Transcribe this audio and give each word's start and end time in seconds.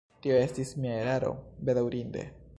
Tio 0.21 0.39
estis 0.45 0.71
mia 0.85 0.95
eraro, 1.03 1.31
bedaŭrinde. 1.69 2.27